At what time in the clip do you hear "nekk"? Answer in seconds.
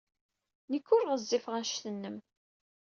0.71-0.87